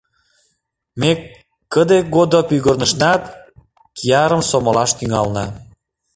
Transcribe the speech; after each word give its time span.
Ме 0.99 1.11
кыде-годо 1.73 2.39
пӱгырнышнат, 2.49 3.21
киярым 3.97 4.41
сомылаш 4.49 4.91
тӱҥална. 4.97 5.45